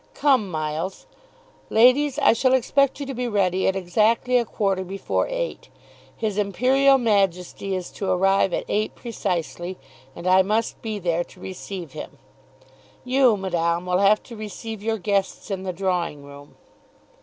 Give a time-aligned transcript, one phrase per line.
[0.15, 1.05] Come, Miles.
[1.69, 5.69] Ladies, I shall expect you to be ready at exactly a quarter before eight.
[6.17, 9.77] His Imperial Majesty is to arrive at eight precisely,
[10.15, 12.17] and I must be there to receive him.
[13.05, 16.55] You, Madame, will have to receive your guests in the drawing room."